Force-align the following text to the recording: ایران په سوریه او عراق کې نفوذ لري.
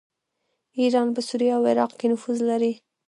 ایران 0.79 1.07
په 1.15 1.21
سوریه 1.27 1.53
او 1.57 1.63
عراق 1.71 1.91
کې 1.99 2.05
نفوذ 2.11 2.37
لري. 2.49 2.73